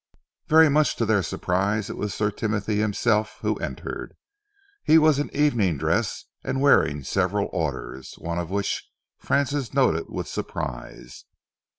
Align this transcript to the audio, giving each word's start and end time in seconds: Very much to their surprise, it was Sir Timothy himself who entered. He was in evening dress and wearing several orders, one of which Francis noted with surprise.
Very 0.47 0.67
much 0.67 0.95
to 0.95 1.05
their 1.05 1.21
surprise, 1.21 1.87
it 1.87 1.95
was 1.95 2.11
Sir 2.11 2.31
Timothy 2.31 2.77
himself 2.79 3.37
who 3.41 3.57
entered. 3.57 4.15
He 4.83 4.97
was 4.97 5.19
in 5.19 5.29
evening 5.31 5.77
dress 5.77 6.25
and 6.43 6.59
wearing 6.59 7.03
several 7.03 7.49
orders, 7.53 8.15
one 8.17 8.39
of 8.39 8.49
which 8.49 8.89
Francis 9.19 9.75
noted 9.75 10.09
with 10.09 10.27
surprise. 10.27 11.25